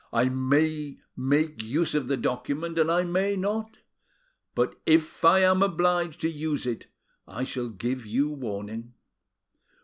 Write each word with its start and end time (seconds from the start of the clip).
I 0.11 0.29
may 0.29 0.97
make 1.15 1.61
use 1.61 1.93
of 1.93 2.07
the 2.07 2.17
document 2.17 2.79
and 2.79 2.89
I 2.91 3.03
may 3.03 3.35
not, 3.35 3.77
but 4.55 4.81
if 4.87 5.23
I 5.23 5.41
am 5.41 5.61
obliged 5.61 6.21
to 6.21 6.29
use 6.31 6.65
it 6.65 6.87
I 7.27 7.43
shall 7.43 7.69
give 7.69 8.03
you 8.07 8.27
warning. 8.27 8.95